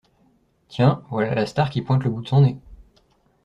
[0.67, 2.57] Tiens, voilà la star qui pointe le bout de son nez.